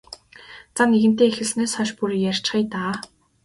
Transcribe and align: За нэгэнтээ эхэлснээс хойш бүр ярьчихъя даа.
За 0.75 0.83
нэгэнтээ 0.91 1.27
эхэлснээс 1.31 1.73
хойш 1.75 1.91
бүр 1.97 2.11
ярьчихъя 2.29 2.63
даа. 2.73 2.93